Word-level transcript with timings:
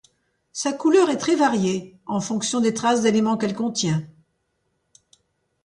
Sa 0.51 0.73
couleur 0.73 1.11
est 1.11 1.19
très 1.19 1.35
variée, 1.35 1.95
en 2.07 2.19
fonction 2.21 2.59
des 2.59 2.73
traces 2.73 3.03
d'éléments 3.03 3.37
qu'elle 3.37 3.53
contient. 3.53 4.03